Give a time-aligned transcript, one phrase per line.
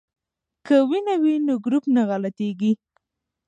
[0.65, 2.71] که وینه وي نو ګروپ نه غلطیږي.